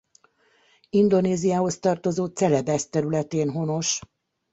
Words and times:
Indonéziához 0.89 1.79
tartozó 1.79 2.25
Celebesz 2.25 2.89
területén 2.89 3.51
honos. 3.51 4.01